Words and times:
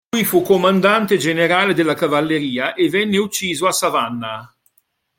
Qui 0.09 0.23
fu 0.25 0.41
comandante 0.41 1.19
generale 1.19 1.75
della 1.75 1.93
cavalleria 1.93 2.73
e 2.73 2.89
venne 2.89 3.19
ucciso 3.19 3.67
a 3.67 3.71
Savannah. 3.71 4.55